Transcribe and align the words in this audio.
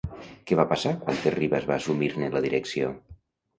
Què 0.51 0.55
va 0.59 0.65
passar 0.71 0.93
quan 1.03 1.19
Terribas 1.27 1.69
va 1.73 1.77
assumir-ne 1.77 2.33
la 2.39 2.45
direcció? 2.49 2.93